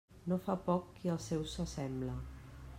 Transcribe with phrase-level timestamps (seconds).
[0.31, 2.19] No fa poc qui als seus se sembla.